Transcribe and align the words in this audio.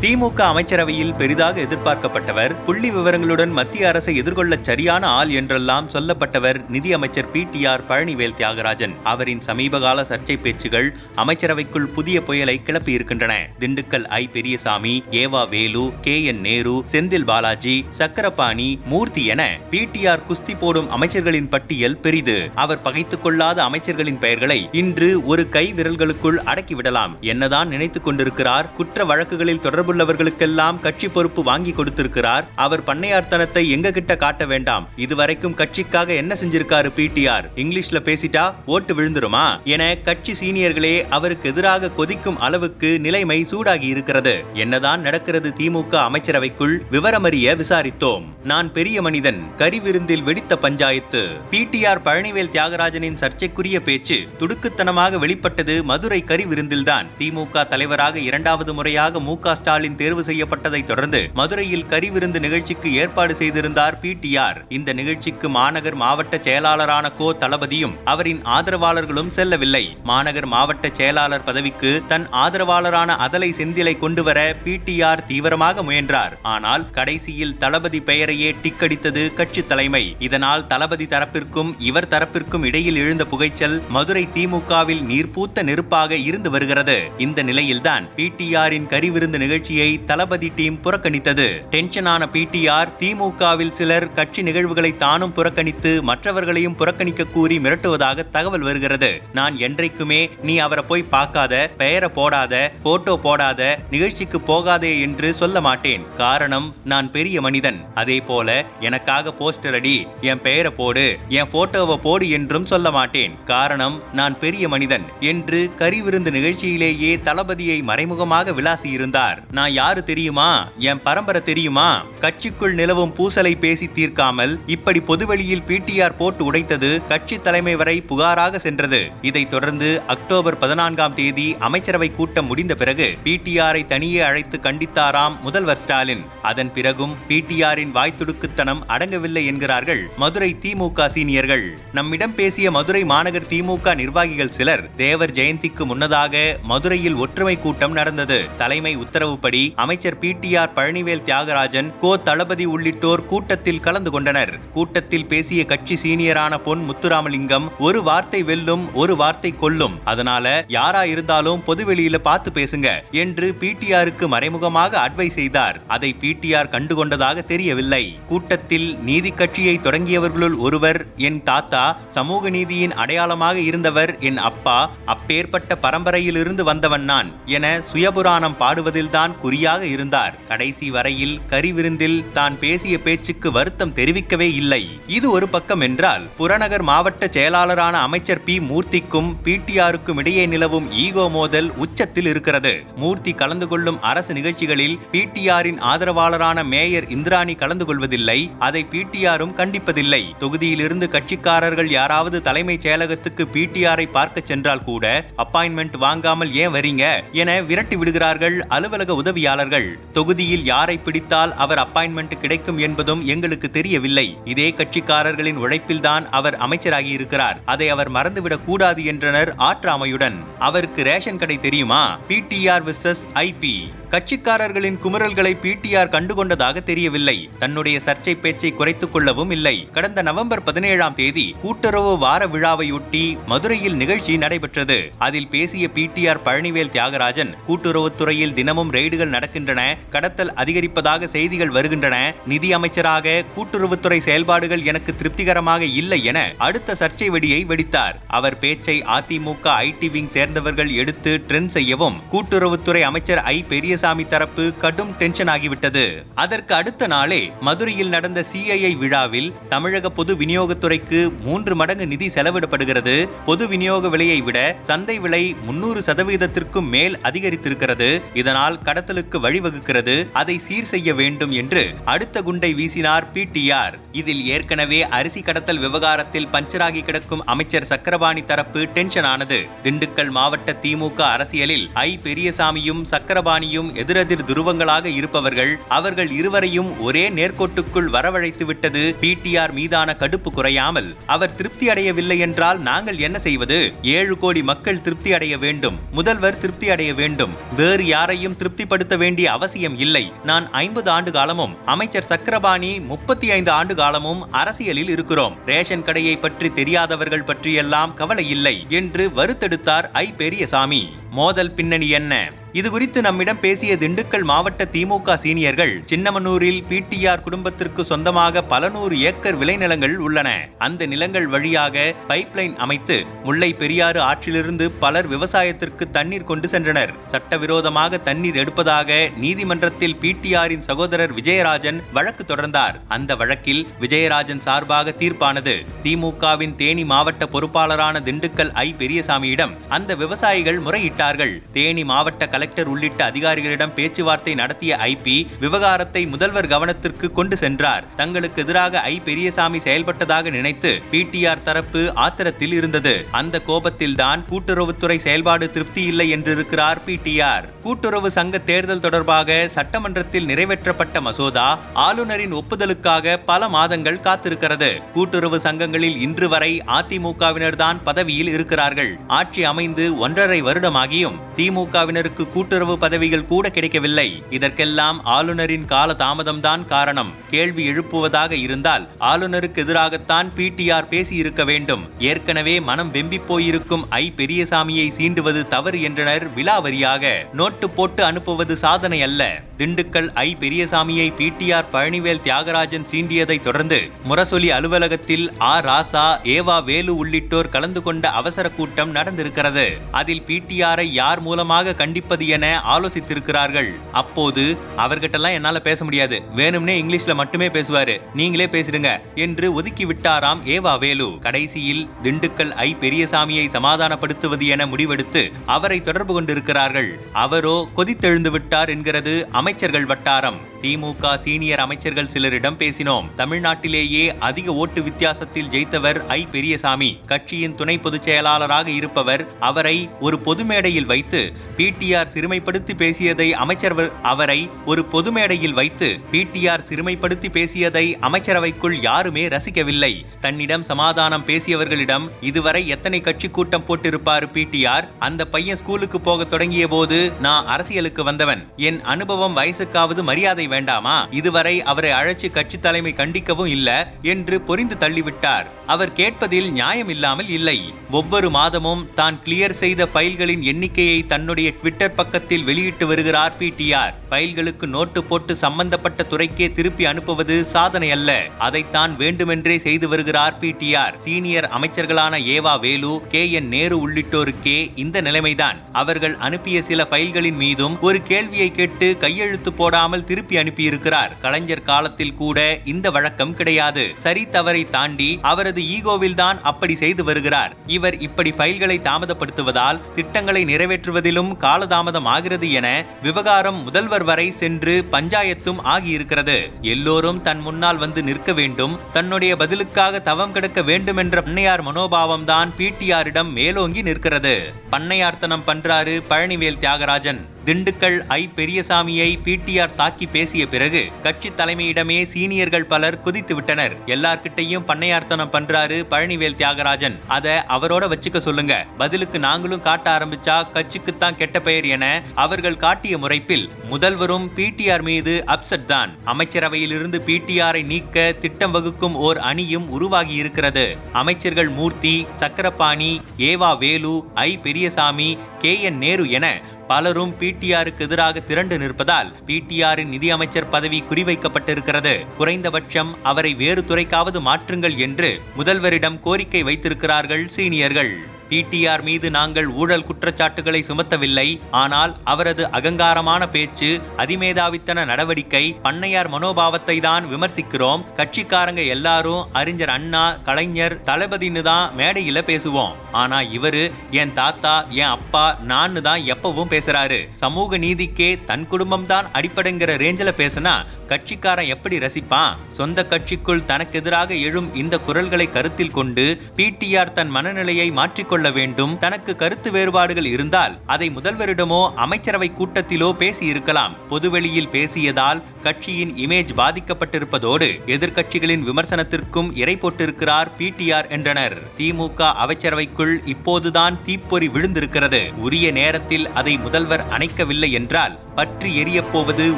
திமுக 0.00 0.40
அமைச்சரவையில் 0.40 1.14
பெரிதாக 1.18 1.60
எதிர்பார்க்கப்பட்டவர் 1.60 2.64
புள்ளி 2.64 2.90
விவரங்களுடன் 2.90 3.50
மத்திய 3.50 3.88
அரசை 3.88 4.16
எதிர்கொள்ள 4.16 4.58
சரியான 4.62 5.06
ஆள் 5.06 5.28
என்றெல்லாம் 5.28 5.90
சொல்லப்பட்டவர் 5.90 6.68
நிதியமைச்சர் 6.68 7.30
P. 7.30 7.44
T. 7.44 7.66
R. 7.66 7.84
Palanivel 7.88 8.34
Thiagarajan. 8.36 8.94
அவரின் 9.04 9.40
சமீபகால 9.46 10.02
சர்ச்சை 10.02 10.40
பேச்சுகள் 10.40 10.96
அமைச்சரவைக்குள் 11.16 11.84
புதிய 11.84 12.22
புயலை 12.22 12.62
கிளப்பி 12.62 12.92
இருக்கின்றன 12.92 13.48
Dindigul 13.60 14.04
I. 14.04 14.28
Periyasamy 14.28 15.04
E V 15.10 15.48
Velu 15.48 15.92
K. 16.00 16.24
N. 16.24 16.40
Nehru 16.40 16.84
Senthil 16.90 17.24
Balaji 17.24 17.84
Sakkarapani 17.90 18.80
Moorthy 18.84 19.24
என 19.24 19.58
பி. 19.70 19.88
டி. 19.92 20.06
ஆர். 20.06 20.20
குஸ்தி 20.28 20.58
போடும் 20.58 20.88
அமைச்சர்களின் 20.90 21.48
பட்டியல் 21.48 21.96
பெரிது. 21.96 22.50
அவர் 22.54 22.82
பகைத்துக் 22.82 23.22
கொள்ளாத 23.22 23.64
அமைச்சர்களின் 23.64 24.18
பெயர்களை 24.18 24.68
இன்று 24.72 25.24
ஒரு 25.24 25.48
கை 25.48 25.72
விரல்களுக்குள் 25.72 26.40
அடக்கிவிடலாம். 26.44 27.20
என்னதான் 27.20 27.68
நினைத்துக் 27.68 28.04
கொண்டிருக்கிறார் 28.04 28.72
குற்ற 28.72 29.04
வழக்குகளில் 29.04 29.60
தொடர்பு 29.60 29.88
தொடர்புள்ளவர்களுக்கெல்லாம் 29.90 30.80
கட்சி 30.80 31.08
பொறுப்பு 31.08 31.42
வாங்கி 31.42 31.72
கொடுத்திருக்கிறார். 31.72 32.48
அவர் 32.54 32.82
பண்ணையார்த்தனத்தை 32.82 33.68
எங்க 33.68 33.90
கிட்ட 33.90 34.16
காட்ட 34.16 34.44
வேண்டாம். 34.44 34.88
இதுவரைக்கும் 34.96 35.56
கட்சிக்காக 35.56 36.06
என்ன 36.06 36.36
செஞ்சிருக்காரு 36.44 36.90
பிடிஆர் 36.96 37.46
இங்கிலீஷ்ல 37.56 38.00
பேசிட்டா 38.08 38.54
ஓட்டு 38.66 38.94
விழுந்துருமா? 38.94 39.64
என 39.64 39.96
கட்சி 39.96 40.32
சீனியர்களே 40.32 41.08
அவருக்கு 41.08 41.48
எதிராக 41.48 41.90
கொதிக்கும் 41.90 42.38
அளவுக்கு 42.38 43.00
நிலைமை 43.00 43.46
சூடாகி 43.50 43.82
இருக்கிறது. 43.82 44.44
என்னதான் 44.54 45.00
நடக்கிறது 45.00 45.48
திமுக 45.48 46.08
அமைச்சரவைக்குள் 46.08 46.76
விவரமறிய 46.92 47.56
விசாரித்தோம். 47.56 48.24
நான் 48.42 48.72
பெரிய 48.72 49.02
மனிதன் 49.02 49.40
கரிவிருந்தில் 49.58 50.22
வெடித்த 50.22 50.56
பஞ்சாயத்து. 50.56 51.28
பிடிஆர் 51.50 52.04
பழனிவேல் 52.04 52.52
தியாகராஜனின் 52.52 53.14
சர்ச்சைக்குரிய 53.14 53.80
பேச்சு 53.80 54.26
துடுக்குத்தனமாக 54.38 55.18
வெளிப்பட்டது 55.18 55.84
மதுரை 55.84 56.24
கரிவிருந்தில்தான். 56.26 57.06
திமுக 57.18 57.66
தலைவராக 57.66 58.18
இரண்டாவது 58.18 58.74
முறையாக 58.74 59.20
மு 59.20 59.38
ஸ்டாலின் 59.40 59.78
ஸ்டாலின் 59.80 60.00
தேர்வு 60.00 60.22
செய்யப்பட்டதை 60.28 60.78
தொடர்ந்து 60.88 61.18
மதுரையில் 61.38 61.84
கரிவிருந்து 61.90 62.38
நிகழ்ச்சிக்கு 62.44 62.88
ஏற்பாடு 63.02 63.32
செய்திருந்தார் 63.38 63.96
பிடிஆர் 64.02 64.58
இந்த 64.76 64.90
நிகழ்ச்சிக்கு 64.98 65.46
மாநகர் 65.54 65.96
மாவட்ட 66.02 66.34
செயலாளரான 66.46 67.06
கோ. 67.18 67.28
தளபதியும் 67.42 67.94
அவரின் 68.12 68.40
ஆதரவாளர்களும் 68.56 69.30
செல்லவில்லை. 69.36 69.82
மாநகர் 70.10 70.48
மாவட்ட 70.54 70.88
செயலாளர் 70.98 71.46
பதவிக்கு 71.48 71.92
தன் 72.10 72.26
ஆதரவாளரான 72.42 73.16
அதலை 73.26 73.50
செந்திலை 73.60 73.94
கொண்டுவர 74.02 74.38
பிடிஆர் 74.64 75.24
தீவிரமாக 75.30 75.84
முயன்றார். 75.88 76.34
ஆனால் 76.54 76.84
கடைசியில் 76.98 77.56
தளபதி 77.64 78.02
பெயரையே 78.10 78.50
டிக்கடித்தது 78.66 79.24
கட்சி 79.40 79.64
தலைமை. 79.72 80.04
இதனால் 80.28 80.66
தளபதி 80.74 81.08
தரப்பிற்கும் 81.16 81.72
இவர் 81.90 82.10
தரப்பிற்கும் 82.16 82.66
இடையில் 82.70 83.00
எழுந்த 83.04 83.26
புகைச்சல் 83.32 83.78
மதுரை 83.96 84.26
திமுகவில் 84.36 85.02
நீர்பூத்த 85.12 85.66
நெருப்பாக 85.70 86.20
இருந்து 86.28 86.52
வருகிறது. 86.56 86.98
இந்த 87.28 87.40
நிலையில்தான் 87.50 88.06
பிடிஆரின் 88.20 88.88
கரிவிருந்து 88.94 89.38
நிகழ்ச்சி 89.46 89.68
நிகழ்ச்சியை 89.70 90.04
தளபதி 90.08 90.48
டீம் 90.56 90.78
புறக்கணித்தது. 90.84 91.46
டென்ஷனான 91.72 92.22
பிடிஆர் 92.34 92.90
திமுகவில் 93.00 93.74
சிலர் 93.78 94.06
கட்சி 94.16 94.40
நிகழ்வுகளை 94.46 94.90
தானும் 95.02 95.34
புறக்கணித்து 95.36 95.90
மற்றவர்களையும் 96.08 96.76
புறக்கணிக்க 96.80 97.26
கூறி 97.34 97.56
மிரட்டுவதாக 97.64 98.24
தகவல் 98.36 98.64
வருகிறது. 98.68 99.10
நான் 99.38 99.54
என்றைக்குமே 99.66 100.20
நீ 100.48 100.54
அவரை 100.64 100.84
போய் 100.88 101.04
பார்க்காத 101.14 101.54
பெயரை 101.82 102.08
போடாத 102.18 102.54
போட்டோ 102.86 103.14
போடாத 103.26 103.60
நிகழ்ச்சிக்கு 103.94 104.40
போகாதே 104.50 104.92
என்று 105.06 105.30
சொல்ல 105.42 105.60
மாட்டேன். 105.68 106.06
காரணம் 106.22 106.66
நான் 106.92 107.10
பெரிய 107.16 107.36
மனிதன். 107.46 107.78
அதே 108.02 108.18
போல 108.30 108.48
எனக்காக 108.88 109.34
போஸ்டர் 109.42 109.78
அடி 109.80 109.96
என் 110.30 110.44
பெயரை 110.48 110.74
போடு 110.80 111.06
என் 111.38 111.52
போட்டோவை 111.54 111.98
போடு 112.08 112.28
என்றும் 112.40 112.68
சொல்ல 112.72 112.90
மாட்டேன். 112.98 113.38
காரணம் 113.52 113.98
நான் 114.20 114.38
பெரிய 114.44 114.64
மனிதன் 114.76 115.06
என்று 115.32 115.62
கரிவிருந்து 115.84 116.32
நிகழ்ச்சியிலேயே 116.38 117.14
தளபதியை 117.30 117.78
மறைமுகமாக 117.92 118.52
விளாசியிருந்தார். 118.58 119.38
நான் 119.56 119.58
நான் 119.60 119.72
யாரு 119.72 120.04
தெரியுமா? 120.04 120.50
என் 120.78 121.00
பரம்பரை 121.00 121.40
தெரியுமா? 121.42 122.04
கட்சிக்குள் 122.20 122.74
நிலவும் 122.74 123.12
பூசலை 123.12 123.54
பேசி 123.54 123.86
தீர்க்காமல் 123.94 124.52
இப்படி 124.66 125.00
பொதுவெளியில் 125.00 125.62
பிடிஆர் 125.62 126.16
போட்டு 126.16 126.44
உடைத்தது 126.44 126.90
கட்சி 127.08 127.36
தலைமை 127.40 127.76
வரை 127.76 128.00
புகாராக 128.00 128.58
சென்றது. 128.58 129.00
இதைத் 129.22 129.50
தொடர்ந்து 129.50 130.02
அக்டோபர் 130.06 130.58
பதினான்காம் 130.58 131.14
தேதி 131.14 131.56
அமைச்சரவை 131.58 132.08
கூட்டம் 132.10 132.46
முடிந்த 132.46 132.74
பிறகு 132.74 133.08
பிடிஆரை 133.24 133.86
தனியே 133.86 134.20
அழைத்து 134.20 134.60
கண்டித்தாராம் 134.62 135.36
முதல்வர் 135.40 135.78
ஸ்டாலின். 135.78 136.24
அதன் 136.42 136.72
பிறகும் 136.72 137.14
பிடிஆரின் 137.28 137.92
வாய்த்துடுக்குத்தனம் 137.98 138.82
அடங்கவில்லை 138.88 139.44
என்கிறார்கள் 139.44 140.02
மதுரை 140.16 140.56
திமுக 140.60 141.06
சீனியர்கள். 141.06 141.66
நம்மிடம் 141.92 142.34
பேசிய 142.34 142.70
மதுரை 142.70 143.04
மாநகர் 143.04 143.50
திமுக 143.50 143.94
நிர்வாகிகள் 143.94 144.56
சிலர் 144.60 144.94
தேவர் 144.96 145.30
ஜெயந்திக்கு 145.30 145.84
முன்னதாக 145.84 146.58
மதுரையில் 146.62 147.14
ஒற்றுமை 147.14 147.58
கூட்டம் 147.58 147.92
நடந்தது. 147.92 148.40
தலைமை 148.56 148.96
உத்தரவுப்படி 148.96 149.48
அமைச்சர் 149.82 150.16
பிடிஆர் 150.20 150.72
பழனிவேல் 150.74 151.22
தியாகராஜன் 151.28 151.88
கோ. 152.00 152.10
தளபதி 152.16 152.64
உள்ளிட்டோர் 152.64 153.22
கூட்டத்தில் 153.24 153.80
கலந்து 153.80 154.10
கொண்டனர். 154.10 154.52
கூட்டத்தில் 154.72 155.26
பேசிய 155.26 155.64
கட்சி 155.64 155.96
சீனியரான 156.02 156.58
பொன் 156.58 156.82
முத்துராமலிங்கம் 156.88 157.66
ஒரு 157.78 158.02
வார்த்தை 158.02 158.42
வெல்லும் 158.42 158.94
ஒரு 158.94 159.16
வார்த்தை 159.16 159.52
கொல்லும். 159.56 160.00
அதனால 160.04 160.64
யாரா 160.68 161.04
இருந்தாலும் 161.04 161.62
பொதுவெளியில 161.66 162.18
பார்த்து 162.18 162.50
பேசுங்க 162.50 162.88
என்று 163.10 163.48
பிடிஆருக்கு 163.60 164.28
மறைமுகமாக 164.28 165.08
அட்வைஸ் 165.08 165.38
செய்தார். 165.40 165.78
அதை 165.88 166.14
பிடிஆர் 166.20 166.72
கண்டுகொண்டதாக 166.74 167.44
தெரியவில்லை. 167.44 168.18
கூட்டத்தில் 168.28 168.88
நீதி 169.08 169.30
கட்சியை 169.30 169.76
தொடங்கியவர்களுள் 169.82 170.56
ஒருவர் 170.58 171.00
என் 171.16 171.42
தாத்தா 171.42 171.84
சமூக 172.18 172.50
நீதியின் 172.50 172.94
அடையாளமாக 172.94 173.58
இருந்தவர் 173.60 174.18
என் 174.18 174.38
அப்பா 174.50 174.78
அப்பேற்பட்ட 175.04 175.78
பரம்பரையிலிருந்து 175.82 176.62
வந்தவன் 176.62 177.04
நான் 177.04 177.28
என 177.46 177.66
சுயபுராணம் 177.92 178.56
பாடுவதில்தான் 178.60 179.38
குறியாக 179.40 179.82
இருந்தார். 179.86 180.34
கடைசி 180.48 180.90
வரையில் 180.90 181.40
கரிவிருந்தில் 181.50 182.18
தான் 182.32 182.58
பேசிய 182.58 182.94
பேச்சுக்கு 182.98 183.52
வருத்தம் 183.52 183.94
தெரிவிக்கவே 183.94 184.48
இல்லை. 184.54 184.82
இது 185.06 185.30
ஒரு 185.30 185.48
பக்கம் 185.48 185.80
என்றால் 185.80 186.24
புறநகர் 186.36 186.82
மாவட்ட 186.82 187.28
செயலாளரான 187.36 187.98
அமைச்சர் 188.06 188.44
பி. 188.44 188.56
மூர்த்திக்கும் 188.70 189.30
பிடிஆருக்கும் 189.44 190.18
இடையே 190.18 190.46
நிலவும் 190.46 190.88
ஈகோ 190.92 191.28
மோதல் 191.28 191.70
உச்சத்தில் 191.76 192.26
இருக்கிறது. 192.26 192.74
மூர்த்தி 192.96 193.32
கலந்து 193.32 193.68
கொள்ளும் 193.68 194.00
அரசு 194.02 194.32
நிகழ்ச்சிகளில் 194.34 194.98
பிடிஆரின் 195.12 195.80
ஆதரவாளரான 195.92 196.64
மேயர் 196.64 197.08
இந்திராணி 197.08 197.54
கலந்து 197.54 197.84
கொள்வதில்லை. 197.84 198.50
அதை 198.58 198.82
பிடிஆரும் 198.90 199.56
கண்டிப்பதில்லை. 199.60 200.22
தொகுதியிலிருந்து 200.38 201.08
கட்சிக்காரர்கள் 201.16 201.90
யாராவது 201.90 202.42
தலைமைச் 202.42 202.86
செயலகத்துக்கு 202.86 203.46
பிடிஆரை 203.54 204.06
பார்க்க 204.12 204.40
சென்றால் 204.44 204.84
கூட 204.84 205.06
அப்பாயின்மெண்ட் 205.44 205.96
வாங்காமல் 205.96 206.52
ஏன் 206.54 206.74
வரீங்க? 206.74 207.04
என 207.32 207.60
விரட்டி 207.60 207.96
விடுகிறார்கள் 207.96 208.56
அலுவலக 208.76 209.14
உதவியாளர்கள். 209.20 209.98
தொகுதியில் 210.12 210.64
யாரை 210.64 210.96
பிடித்தால் 210.96 211.54
அவர் 211.54 211.78
அப்பாயின்மெண்ட் 211.78 212.38
கிடைக்கும் 212.38 212.78
என்பதும் 212.78 213.26
எங்களுக்கு 213.26 213.70
தெரியவில்லை. 213.70 214.36
இதே 214.44 214.74
கட்சிக்காரர்களின் 214.76 215.58
உழைப்பில்தான் 215.58 216.28
அவர் 216.30 216.56
அமைச்சராகி 216.56 217.10
இருக்கிறார் 217.10 217.60
அதை 217.64 217.88
அவர் 217.88 218.12
மறந்துவிடக் 218.12 218.64
கூடாது 218.64 219.04
என்றனர் 219.04 219.54
ஆற்றாமையுடன். 219.58 220.36
அவருக்கு 220.58 221.02
ரேஷன் 221.02 221.38
கடை 221.38 221.58
தெரியுமா? 221.58 222.18
பிடிஆர் 222.28 222.92
விசஸ் 222.92 223.22
ஐபி 223.34 223.98
கட்சிக்காரர்களின் 224.12 224.96
குமுறல்களை 225.02 225.50
பிடிஆர் 225.64 226.10
கண்டுகொண்டதாக 226.14 226.82
தெரியவில்லை. 226.82 227.48
தன்னுடைய 227.58 228.00
சர்ச்சை 228.04 228.40
பேச்சை 228.40 228.70
குறைத்துக் 228.72 229.12
கொள்ளவும் 229.12 229.50
இல்லை. 229.50 229.88
கடந்த 229.92 230.22
நவம்பர் 230.22 230.62
பதினேழாம் 230.62 231.14
தேதி 231.14 231.54
கூட்டுறவு 231.62 232.18
வார 232.18 232.46
விழாவையொட்டி 232.46 233.38
மதுரையில் 233.46 233.94
நிகழ்ச்சி 233.94 234.36
நடைபெற்றது. 234.36 235.10
அதில் 235.18 235.48
பேசிய 235.48 235.90
பிடிஆர் 235.94 236.40
பழனிவேல் 236.44 236.90
தியாகராஜன் 236.96 237.52
கூட்டுறவுத்துறையில் 237.68 238.52
தினமும் 238.52 238.92
ரெய்டுகள் 238.92 239.34
நடக்கின்றன 239.36 239.84
கடத்தல் 240.10 240.52
அதிகரிப்பதாக 240.56 241.24
செய்திகள் 241.24 241.68
வருகின்றன 241.68 242.34
நிதி 242.46 242.72
அமைச்சராக 242.72 243.44
கூட்டுறவுத்துறை 243.56 244.18
செயல்பாடுகள் 244.18 244.82
எனக்கு 244.82 245.16
திருப்திகரமாக 245.16 245.84
இல்லை 245.84 246.24
என 246.24 246.52
அடுத்த 246.58 246.96
சர்ச்சை 246.98 247.30
வெடியை 247.30 247.60
வெடித்தார். 247.66 248.18
அவர் 248.26 248.58
பேச்சை 248.58 249.02
அதிமுக 249.02 249.64
ஐடி 249.64 250.10
விங் 250.10 250.28
சேர்ந்தவர்கள் 250.28 250.92
எடுத்து 250.92 251.42
ட்ரெண்ட் 251.48 251.74
செய்யவும் 251.78 252.20
கூட்டுறவுத்துறை 252.32 253.00
அமைச்சர் 253.00 253.38
ஐ 253.38 253.64
பெரிய 253.68 253.98
பழனிசாமி 254.00 254.24
தரப்பு 254.32 254.64
கடும் 254.82 255.10
டென்ஷன் 255.18 255.50
ஆகிவிட்டது. 255.54 256.02
அதற்கு 256.34 256.72
அடுத்த 256.74 257.06
நாளே 257.12 257.40
மதுரையில் 257.66 258.12
நடந்த 258.14 258.44
சிஐஐ 258.50 258.92
விழாவில் 259.02 259.48
தமிழக 259.72 260.10
பொது 260.18 260.32
விநியோகத்துறைக்கு 260.34 261.20
மூன்று 261.46 261.74
மடங்கு 261.80 262.06
நிதி 262.12 262.26
செலவிடப்படுகிறது. 262.36 263.16
பொது 263.48 263.64
விநியோக 263.72 264.08
விலையை 264.08 264.38
விட 264.46 264.58
சந்தை 264.88 265.16
விலை 265.24 265.42
முன்னூறு 265.66 266.00
சதவீதத்திற்கும் 266.06 266.88
மேல் 266.94 267.16
அதிகரித்திருக்கிறது. 267.28 268.08
இதனால் 268.34 268.78
கடத்தலுக்கு 268.88 269.38
வழிவகுக்கிறது. 269.46 270.16
அதை 270.32 270.56
சீர் 270.66 270.90
செய்ய 270.92 271.14
வேண்டும் 271.20 271.52
என்று 271.62 271.84
அடுத்த 272.14 272.42
குண்டை 272.48 272.72
வீசினார் 272.80 273.28
பிடிஆர் 273.34 273.98
இதில் 274.22 274.42
ஏற்கனவே 274.46 275.02
அரிசி 275.18 275.42
கடத்தல் 275.50 275.82
விவகாரத்தில் 275.86 276.50
பஞ்சராகி 276.56 277.04
கிடக்கும் 277.04 277.44
அமைச்சர் 277.54 277.90
சக்கரபாணி 277.92 278.44
தரப்பு 278.52 278.80
டென்ஷன் 278.96 279.30
ஆனது. 279.34 279.60
திண்டுக்கல் 279.84 280.34
மாவட்ட 280.38 280.76
திமுக 280.82 281.20
அரசியலில் 281.36 281.86
ஐ 282.08 282.10
பெரியசாமியும் 282.24 283.04
சக்கரபாணியும் 283.12 283.88
இருவரும் 283.90 284.06
எதிரெதிர் 284.06 284.48
துருவங்களாக 284.50 285.06
இருப்பவர்கள் 285.18 285.72
அவர்கள் 285.88 286.30
இருவரையும் 286.30 287.00
ஒரே 287.00 287.30
நேர்கோட்டுக்குள் 287.30 288.08
வரவழைத்து 288.16 288.64
விட்டது. 288.64 289.02
பிடிஆர் 289.20 289.72
மீதான 289.72 290.16
கடுப்பு 290.18 290.50
குறையாமல் 290.52 291.16
அவர் 291.26 291.54
திருப்தி 291.54 291.88
அடையவில்லை 291.88 292.38
என்றால் 292.38 292.78
நாங்கள் 292.80 293.18
என்ன 293.18 293.38
செய்வது? 293.38 293.92
ஏழு 294.02 294.38
கோடி 294.38 294.62
மக்கள் 294.62 295.00
திருப்தி 295.00 295.32
அடைய 295.32 295.58
வேண்டும். 295.58 295.98
முதல்வர் 296.10 296.58
திருப்தி 296.58 296.90
அடைய 296.90 297.14
வேண்டும். 297.14 297.56
வேறு 297.76 298.06
யாரையும் 298.06 298.56
திருப்திப்படுத்த 298.56 299.16
வேண்டிய 299.16 299.52
அவசியம் 299.52 299.98
இல்லை. 299.98 300.32
நான் 300.44 300.70
ஐம்பது 300.70 301.10
ஆண்டு 301.10 301.32
காலமும் 301.32 301.76
அமைச்சர் 301.84 302.30
சக்கரபாணி 302.32 303.00
முப்பத்தி 303.00 303.50
ஐந்து 303.50 303.70
ஆண்டு 303.70 303.94
காலமும் 303.94 304.52
அரசியலில் 304.52 305.08
இருக்கிறோம். 305.08 305.56
ரேஷன் 305.66 306.02
கடையை 306.02 306.36
பற்றி 306.36 306.70
தெரியாதவர்கள் 306.70 307.48
பற்றியெல்லாம் 307.50 308.14
கவலை 308.14 308.48
இல்லை 308.48 308.76
என்று 308.88 309.28
வருத்தெடுத்தார் 309.36 310.08
ஐ 310.12 310.26
பெரியசாமி. 310.32 311.02
மோதல் 311.30 311.74
பின்னணி 311.74 312.08
என்ன? 312.08 312.34
இதுகுறித்து 312.78 313.20
நம்மிடம் 313.26 313.60
பேசிய 313.62 313.92
திண்டுக்கல் 314.00 314.44
மாவட்ட 314.50 314.82
திமுக 314.92 315.34
சீனியர்கள் 315.42 315.94
சின்னமனூரில் 316.10 316.82
பிடிஆர் 316.90 317.42
குடும்பத்திற்கு 317.46 318.02
சொந்தமாக 318.10 318.62
பல 318.72 318.88
நூறு 318.88 319.16
ஏக்கர் 319.28 319.58
விளைநிலங்கள் 319.60 320.14
உள்ளன. 320.26 320.48
அந்த 320.86 321.06
நிலங்கள் 321.12 321.48
வழியாக 321.54 322.04
பைப்லைன் 322.28 322.76
அமைத்து 322.84 323.16
முல்லை 323.46 323.70
பெரியாறு 323.80 324.20
ஆற்றிலிருந்து 324.28 324.86
பலர் 325.04 325.28
விவசாயத்திற்கு 325.32 326.06
தண்ணீர் 326.16 326.46
கொண்டு 326.50 326.68
சென்றனர். 326.74 327.12
சட்டவிரோதமாக 327.32 328.20
தண்ணீர் 328.28 328.60
எடுப்பதாக 328.62 329.18
நீதிமன்றத்தில் 329.44 330.16
பிடிஆரின் 330.22 330.86
சகோதரர் 330.88 331.34
விஜயராஜன் 331.40 332.00
வழக்கு 332.18 332.44
தொடர்ந்தார். 332.44 332.98
அந்த 333.08 333.36
வழக்கில் 333.42 333.82
விஜயராஜன் 334.04 334.64
சார்பாக 334.68 335.16
தீர்ப்பானது. 335.24 335.76
திமுகவின் 336.06 336.76
தேனி 336.76 337.06
மாவட்ட 337.14 337.50
பொறுப்பாளரான 337.56 338.24
திண்டுக்கல் 338.30 338.72
ஐ 338.86 338.88
பெரியசாமியிடம் 339.02 339.76
அந்த 339.98 340.14
விவசாயிகள் 340.14 340.80
முறையிட்டார்கள். 340.86 341.54
தேனி 341.72 342.04
மாவட்ட 342.04 342.58
கலெக்டர் 342.60 342.88
உள்ளிட்ட 342.92 343.20
அதிகாரிகளிடம் 343.30 343.92
பேச்சுவார்த்தை 343.98 344.52
நடத்திய 344.60 344.96
ஐபி 345.10 345.34
விவகாரத்தை 345.62 346.22
முதல்வர் 346.32 346.68
கவனத்திற்கு 346.72 347.26
கொண்டு 347.38 347.56
சென்றார். 347.62 348.06
தங்களுக்கு 348.20 348.58
எதிராக 348.64 349.00
ஐ 349.12 349.14
பெரியசாமி 349.28 349.78
செயல்பட்டதாக 349.86 350.50
நினைத்து 350.56 350.90
பிடிஆர் 351.12 351.62
தரப்பு 351.68 352.02
ஆத்திரத்தில் 352.24 352.74
இருந்தது. 352.78 353.14
அந்த 353.40 353.62
கோபத்தில்தான் 353.68 354.42
கூட்டுறவுத்துறை 354.50 355.16
செயல்பாடு 355.26 355.66
திருப்தி 355.74 356.02
இல்லை 356.10 356.26
என்றிருக்கிறார் 356.36 357.00
பிடிஆர் 357.06 357.66
கூட்டுறவு 357.84 358.28
சங்க 358.36 358.58
தேர்தல் 358.70 359.02
தொடர்பாக 359.04 359.56
சட்டமன்றத்தில் 359.76 360.48
நிறைவேற்றப்பட்ட 360.50 361.20
மசோதா 361.26 361.68
ஆளுநரின் 362.06 362.56
ஒப்புதலுக்காக 362.60 363.36
பல 363.50 363.68
மாதங்கள் 363.76 364.22
காத்திருக்கிறது. 364.26 364.90
கூட்டுறவு 365.14 365.60
சங்கங்களில் 365.66 366.18
இன்று 366.26 366.48
வரை 366.54 366.72
அதிமுகவினர் 366.98 367.80
தான் 367.84 368.02
பதவியில் 368.10 368.52
இருக்கிறார்கள். 368.56 369.12
ஆட்சி 369.38 369.64
அமைந்து 369.72 370.06
ஒன்றரை 370.26 370.60
வருடமாகியும் 370.68 371.38
திமுகவினருக்கு 371.58 372.44
கூட்டுறவு 372.52 372.98
பதவிகள் 372.98 373.46
கூட 373.46 373.70
கிடைக்கவில்லை. 373.70 374.42
இதற்கெல்லாம் 374.50 375.24
ஆளுநரின் 375.24 375.84
கால 375.84 376.14
தாமதம்தான் 376.18 376.84
காரணம். 376.84 377.32
கேள்வி 377.50 377.88
எழுப்புவதாக 377.88 378.52
இருந்தால் 378.52 379.08
ஆளுநருக்கு 379.20 379.78
எதிராகத்தான் 379.84 380.48
பிடிஆர் 380.56 381.08
பேசியிருக்க 381.10 381.64
வேண்டும். 381.64 382.08
ஏற்கனவே 382.18 382.80
மனம் 382.80 383.12
வெம்பி 383.14 383.40
போயிருக்கும் 383.46 384.06
ஐ. 384.10 384.32
பெரியசாமியை 384.36 385.10
சீண்டுவது 385.18 385.68
தவறு 385.68 386.02
என்றனர் 386.02 386.54
விலாவரியாக. 386.54 387.32
நோட்டு 387.52 387.90
போட்டு 387.90 388.24
அனுப்புவது 388.24 388.76
சாதனை 388.76 389.22
அல்ல. 389.22 389.62
திண்டுக்கல் 389.78 390.32
ஐ. 390.34 390.56
பெரியசாமியை 390.60 391.32
பிடிஆர் 391.32 391.88
பழனிவேல் 391.92 392.42
தியாகராஜன் 392.44 393.06
சீண்டியதை 393.10 393.60
தொடர்ந்து 393.60 394.10
முரசொலி 394.28 394.70
அலுவலகத்தில் 394.70 395.52
ஆ. 395.60 395.80
ராசா 395.80 396.46
ஏவா 396.46 396.84
வேலு 396.84 397.16
உள்ளிட்டோர் 397.16 397.68
கலந்து 397.68 398.02
கொண்ட 398.02 398.30
அவசர 398.30 398.68
கூட்டம் 398.70 399.14
நடந்திருக்கிறது. 399.14 399.88
அதில் 400.10 400.42
பிடிஆரை 400.46 401.04
யார் 401.12 401.40
மூலமாக 401.40 401.94
கண்டிப்பது 401.94 402.39
என 402.48 402.82
ஆலோசித்திருக்கிறார்கள். 402.98 403.94
அப்போது 404.12 404.78
அவர்கிட்டலாம் 404.96 405.52
என்னால 405.52 405.80
பேச 405.80 406.04
முடியாது. 406.04 406.42
வேணும்னே 406.56 406.94
இங்கிலீஷ்ல 407.02 407.34
மட்டுமே 407.34 407.68
பேசுவாரு. 407.68 408.20
நீங்களே 408.34 408.66
பேசிடுங்க 408.66 409.20
என்று 409.34 409.72
ஒதுக்கி 409.72 410.06
விட்டாராம் 410.06 410.62
ஏவா 410.64 410.98
வேலு. 410.98 411.38
கடைசியில் 411.40 412.08
திண்டுக்கல் 412.22 412.70
ஐ 412.70 412.96
பெரியசாமியை 413.00 413.68
சமாதானப்படுத்துவது 413.68 414.66
என 414.66 414.86
முடிவெடுத்து 414.86 415.52
அவரை 415.66 416.00
தொடர்பு 416.00 416.34
கொண்டிருக்கிறார்கள். 416.34 417.22
அவரோ 417.32 417.88
கொதித்தெழுந்து 417.96 418.48
விட்டார் 418.48 418.88
என்கிறது 418.88 419.48
அமைச்சர்கள் 419.52 420.06
வட்டாரம். 420.06 420.69
திமுக 420.82 421.34
சீனியர் 421.34 421.78
அமைச்சர்கள் 421.78 422.30
சிலரிடம் 422.32 422.76
பேசினோம். 422.78 423.26
தமிழ்நாட்டிலேயே 423.36 424.38
அதிக 424.38 424.74
ஓட்டு 424.74 425.02
வித்தியாசத்தில் 425.02 425.68
ஜெயித்தவர் 425.68 426.26
ஐ. 426.26 426.46
பெரியசாமி. 426.50 427.18
கட்சியின் 427.26 427.74
துணை 427.74 427.98
பொதுச் 427.98 428.22
செயலாளராக 428.22 428.90
இருப்பவர் 428.90 429.46
அவரை 429.60 430.08
ஒரு 430.20 430.38
பொது 430.38 430.64
மேடையில் 430.64 431.04
வைத்து 431.04 431.52
பிடிஆர் 431.76 432.30
சிறுமைப்படுத்தி 432.34 432.94
பேசியதை 432.96 433.54
அமைச்சர் 433.54 434.22
அவரை 434.22 434.70
ஒரு 434.86 435.04
பொது 435.04 435.32
மேடையில் 435.32 435.72
வைத்து 435.72 436.18
பிடிஆர் 436.32 436.84
சிறுமைப்படுத்தி 436.88 437.48
பேசியதை 437.48 438.16
அமைச்சரவைக்குள் 438.20 439.02
யாருமே 439.02 439.48
ரசிக்கவில்லை. 439.48 440.24
தன்னிடம் 440.40 440.82
சமாதானம் 440.82 441.46
பேசியவர்களிடம் 441.46 442.30
இதுவரை 442.40 442.88
எத்தனை 442.88 443.20
கட்சி 443.20 443.48
கூட்டம் 443.48 443.84
போட்டிருப்பார் 443.86 444.48
பிடிஆர் 444.54 445.08
அந்த 445.18 445.44
பையன் 445.44 445.76
ஸ்கூலுக்கு 445.76 446.20
போக 446.20 446.44
தொடங்கிய 446.44 446.88
போது 446.88 447.32
நான் 447.40 447.66
அரசியலுக்கு 447.66 448.24
வந்தவன். 448.24 448.66
என் 448.76 449.00
அனுபவம் 449.00 449.56
வயசுக்காவது 449.56 450.22
மரியாதை 450.22 450.68
வேண்டாமா? 450.74 451.16
இதுவரை 451.40 451.74
அவரை 451.92 452.12
அழைச்சு 452.20 452.50
கட்சி 452.56 452.78
தலைமை 452.86 453.12
கண்டிக்கவும் 453.20 453.72
இல்ல 453.76 453.88
என்று 454.32 454.56
பொறிந்து 454.68 454.96
தள்ளிவிட்டார். 455.04 455.68
அவர் 455.94 456.16
கேட்பதில் 456.20 456.68
நியாயம் 456.78 457.10
இல்லாமல் 457.14 457.50
இல்லை. 457.58 457.78
ஒவ்வொரு 458.18 458.48
மாதமும் 458.56 459.02
தான் 459.20 459.38
கிளியர் 459.44 459.78
செய்த 459.82 460.08
ஃபைல்களின் 460.12 460.62
எண்ணிக்கையை 460.72 461.18
தன்னுடைய 461.32 461.68
ட்விட்டர் 461.80 462.16
பக்கத்தில் 462.20 462.66
வெளியிட்டு 462.68 463.04
வருகிறார் 463.10 463.56
பிடிஆர் 463.60 464.14
ஃபைல்களுக்கு 464.30 464.86
நோட்டு 464.94 465.20
போட்டு 465.30 465.52
சம்பந்தப்பட்ட 465.62 466.26
துறைக்கே 466.32 466.66
திருப்பி 466.78 467.04
அனுப்புவது 467.12 467.54
சாதனை 467.74 468.08
அல்ல. 468.16 468.30
அதைத்தான் 468.66 469.12
வேண்டுமென்றே 469.22 469.76
செய்து 469.86 470.08
வருகிறார் 470.12 470.58
PTR 470.62 471.16
senior 471.24 471.68
அமைச்சர்களான 471.78 472.40
E V 472.56 472.74
Velu 472.84 473.12
K 473.32 473.42
N 473.58 473.70
Nehru 473.74 473.96
உள்ளிட்டோருக்கே 474.04 474.78
இந்த 475.04 475.16
நிலைமைதான். 475.28 475.80
அவர்கள் 476.02 476.36
அனுப்பிய 476.48 476.78
சில 476.90 477.06
ஃபைல்களின் 477.10 477.60
மீதும் 477.64 477.96
ஒரு 478.08 478.20
கேள்வியை 478.30 478.68
கேட்டு 478.78 479.08
கையெழுத்து 479.24 479.72
போடாமல் 479.80 480.26
திருப்பி 480.30 480.56
அனுப்பியிருக்கிறார். 480.62 481.32
கலைஞர் 481.40 481.86
காலத்தில் 481.90 482.34
கூட 482.34 482.58
இந்த 482.92 483.06
வழக்கம் 483.10 483.54
கிடையாது. 483.54 484.04
சரி 484.18 484.42
தவறை 484.46 484.82
தாண்டி 484.84 485.30
அவரது 485.52 485.82
ஈகோவில் 485.96 486.38
தான் 486.42 486.58
அப்படி 486.62 486.94
செய்து 487.02 487.24
வருகிறார். 487.24 487.74
இவர் 487.86 488.18
இப்படி 488.28 488.50
ஃபைல்களை 488.50 488.98
தாமதப்படுத்துவதால் 489.08 490.00
திட்டங்களை 490.14 490.64
நிறைவேற்றுவதிலும் 490.64 491.52
காலதாமதம் 491.66 492.28
ஆகிறது 492.34 492.70
என 492.72 492.88
விவகாரம் 493.22 493.78
முதல்வர் 493.84 494.24
வரை 494.24 494.46
சென்று 494.50 494.94
பஞ்சாயத்தும் 495.12 495.80
ஆகியிருக்கிறது. 495.94 496.58
எல்லோரும் 496.94 497.42
தன் 497.42 497.60
முன்னால் 497.60 498.02
வந்து 498.04 498.22
நிற்க 498.22 498.52
வேண்டும். 498.52 498.98
தன்னுடைய 499.12 499.52
பதிலுக்காக 499.56 500.20
தவம் 500.30 500.52
கிடக்க 500.52 500.82
வேண்டும் 500.82 501.16
என்ற 501.16 501.42
பண்ணையார் 501.46 501.82
மனோபாவம் 501.82 502.44
தான் 502.44 502.72
பிடிஆரிடம் 502.78 503.52
மேலோங்கி 503.52 504.02
நிற்கிறது. 504.02 504.54
பண்ணையார்த்தனம் 504.90 505.66
பண்றாரு 505.66 506.14
பழனிவேல் 506.30 506.80
தியாகராஜன். 506.84 507.40
திண்டுக்கல் 507.70 508.16
ஐ 508.36 508.42
பெரியசாமியை 508.56 509.28
பிடிஆர் 509.46 509.92
தாக்கி 509.98 510.26
பேசிய 510.34 510.62
பிறகு 510.72 511.02
கட்சி 511.24 511.50
தலைமையிடமே 511.58 512.16
சீனியர்கள் 512.30 512.86
பலர் 512.92 513.18
குதித்து 513.24 513.54
விட்டனர் 513.54 513.94
எல்லார்கிட்டையும் 514.14 514.86
பண்ணையார்த்தனம் 514.88 515.52
பண்றாரு 515.52 515.98
பழனிவேல் 516.12 516.56
தியாகராஜன். 516.60 517.16
அத 517.36 517.46
அவரோட 517.76 518.06
வச்சுக்க 518.12 518.38
சொல்லுங்க. 518.46 518.74
பதிலுக்கு 519.02 519.40
நாங்களும் 519.46 519.84
காட்ட 519.88 520.06
ஆரம்பிச்சா 520.16 520.56
கட்சிக்குத்தான் 520.76 521.38
கெட்ட 521.42 521.60
பெயர் 521.68 521.86
என 521.96 522.08
அவர்கள் 522.44 522.80
காட்டிய 522.86 523.18
முறைப்பில் 523.18 523.64
முதல்வரும் 523.92 524.48
பிடிஆர் 524.58 525.06
மீது 525.10 525.36
அப்செட் 525.56 525.86
தான். 525.92 526.10
அமைச்சரவையில் 526.34 526.96
இருந்து 526.98 527.20
பிடிஆரை 527.28 527.84
நீக்க 527.92 528.26
திட்டம் 528.40 528.74
வகுக்கும் 528.78 529.16
ஓர் 529.28 529.40
அணியும் 529.52 529.88
உருவாகி 529.98 530.36
இருக்கிறது. 530.42 530.86
அமைச்சர்கள் 531.22 531.72
Moorthy 531.78 532.16
Sakkarapani 532.42 533.12
E V 533.52 533.72
Velu 533.84 534.16
I 534.48 534.50
Periyasamy 534.66 535.30
K 535.64 535.74
N 535.88 536.02
Nehru 536.06 536.26
என 536.40 536.46
பலரும் 536.90 537.34
பிடிஆருக்கு 537.40 538.00
எதிராக 538.00 538.40
திரண்டு 538.40 538.76
நிற்பதால் 538.78 539.28
பிடிஆரின் 539.46 540.10
நிதியமைச்சர் 540.14 540.68
பதவி 540.68 541.02
குறிவைக்கப்பட்டிருக்கிறது. 541.10 542.14
குறைந்தபட்சம் 542.36 543.10
அவரை 543.22 543.54
வேறு 543.54 543.82
துறைக்காவது 543.82 544.40
மாற்றுங்கள் 544.48 544.96
என்று 544.96 545.30
முதல்வரிடம் 545.58 546.20
கோரிக்கை 546.20 546.62
வைத்திருக்கிறார்கள் 546.62 547.48
சீனியர்கள். 547.56 548.12
பிடிஆர் 548.50 549.02
மீது 549.08 549.26
நாங்கள் 549.38 549.68
ஊழல் 549.80 550.06
குற்றச்சாட்டுகளை 550.08 550.80
சுமத்தவில்லை. 550.88 551.48
ஆனால் 551.82 552.12
அவரது 552.32 552.64
அகங்காரமான 552.78 553.42
பேச்சு 553.54 553.90
அதிமேதாவித்தன 554.22 555.04
நடவடிக்கை 555.10 555.64
பண்ணையார் 555.86 556.32
மனோபாவத்தை 556.34 556.96
தான் 557.08 557.26
விமர்சிக்கிறோம். 557.32 558.04
கட்சிக்காரங்க 558.20 558.84
எல்லாரும் 558.96 559.42
அறிஞர் 559.60 559.94
அண்ணா 559.96 560.24
கலைஞர் 560.48 560.96
தளபதினு 561.10 561.62
தான் 561.70 561.86
மேடையில 562.00 562.38
பேசுவோம். 562.50 562.94
ஆனா 563.22 563.38
இவரு 563.58 563.84
என் 564.20 564.34
தாத்தா 564.40 564.74
என் 565.00 565.12
அப்பா 565.16 565.44
நான்னு 565.72 566.00
தான் 566.08 566.24
எப்பவும் 566.34 566.72
பேசுறாரு. 566.74 567.20
சமூக 567.42 567.78
நீதிக்கே 567.84 568.30
தன் 568.50 568.66
குடும்பம் 568.72 569.06
தான் 569.12 569.28
அடிப்படைங்கிற 569.38 569.96
ரேஞ்சில 570.04 570.32
பேசுனா 570.42 570.74
கட்சிக்காரன் 571.12 571.70
எப்படி 571.74 571.96
ரசிப்பான்? 572.02 572.58
சொந்த 572.76 572.98
கட்சிக்குள் 573.12 573.64
தனக்கு 573.70 573.98
எதிராக 574.00 574.34
எழும் 574.48 574.68
இந்த 574.82 574.94
குரல்களை 575.06 575.46
கருத்தில் 575.56 575.96
கொண்டு 575.96 576.24
பிடிஆர் 576.58 577.14
தன் 577.16 577.32
மனநிலையை 577.36 577.88
மாற்றிக்கொள்ள 577.98 578.39
வேண்டும். 578.48 578.98
தனக்கு 578.98 579.36
கருத்து 579.36 579.70
வேறுபாடுகள் 579.70 580.24
இருந்தால் 580.24 580.80
அதை 580.86 581.10
முதல்வரிடமோ 581.10 581.88
அமைச்சரவை 581.94 582.50
கூட்டத்திலோ 582.58 583.12
பேசி 583.12 583.46
இருக்கலாம் 583.46 584.08
பொதுவெளியில் 584.08 584.68
பேசியதால் 584.68 585.42
கட்சியின் 585.62 586.14
இமேஜ் 586.14 586.52
பாதிக்கப்பட்டிருப்பதோடு 586.56 587.68
எதிர்க்கட்சிகளின் 587.86 588.64
விமர்சனத்திற்கும் 588.64 589.56
இறை 589.56 589.76
போட்டிருக்கிறார் 589.76 590.50
பிடிஆர் 590.58 591.08
என்றனர். 591.08 591.58
திமுக 591.78 592.32
அமைச்சரவைக்குள் 592.46 593.26
இப்போதுதான் 593.26 594.02
தீப்பொறி 594.02 594.48
விழுந்திருக்கிறது. 594.48 595.36
உரிய 595.36 595.72
நேரத்தில் 595.72 596.32
அதை 596.32 596.56
முதல்வர் 596.56 597.04
அணைக்கவில்லை 597.18 597.70
என்றால் 597.70 598.18
பற்றி 598.34 598.82
எரியப்போவது 598.82 599.54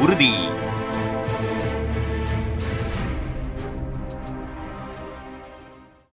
உறுதி. 0.00 0.34